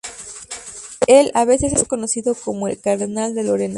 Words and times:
Él 1.05 1.29
a 1.35 1.45
veces 1.45 1.73
es 1.73 1.87
conocido 1.87 2.33
como 2.33 2.67
el 2.67 2.81
"Cardenal 2.81 3.35
de 3.35 3.43
Lorena". 3.43 3.69